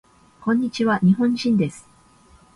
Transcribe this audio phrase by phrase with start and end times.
[0.41, 0.97] こんにちわ。
[1.03, 1.87] 日本人です。